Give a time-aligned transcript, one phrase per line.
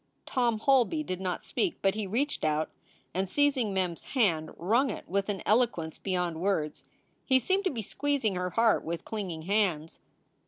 [0.25, 2.71] Tom Holby did not speak, but he reached out
[3.13, 6.83] and, seizing Mem s hand, wrung it with an eloquence beyond words.
[7.23, 9.99] He seemed to be squeezing her heart with clinging hands.